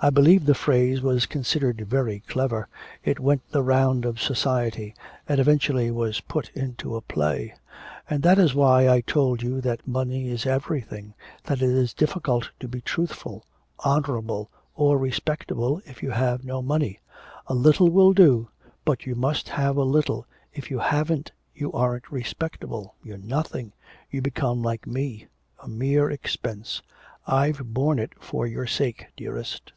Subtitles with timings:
[0.00, 2.68] I believe the phrase was considered very clever,
[3.02, 4.94] it went the round of society,
[5.28, 7.52] and eventually was put into a play.
[8.08, 11.14] And that is why I told you that money is everything,
[11.46, 13.44] that it is difficult to be truthful,
[13.84, 17.00] honourable, or respectable if you have no money,
[17.48, 18.48] a little will do,
[18.84, 23.72] but you must have a little, if you haven't you aren't respectable, you're nothing,
[24.12, 25.26] you become like me,
[25.60, 26.82] a mere expense....
[27.26, 29.72] I've borne it for your sake, dearest.'